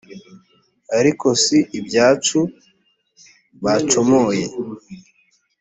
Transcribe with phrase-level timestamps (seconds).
[0.99, 2.39] ariko si ibyacu
[3.63, 4.45] bacomoye